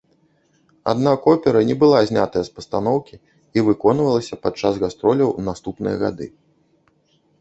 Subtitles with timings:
[0.91, 3.15] Аднак опера не была знятая з пастаноўкі
[3.59, 6.27] і выконвалася падчас гастроляў у наступныя гады.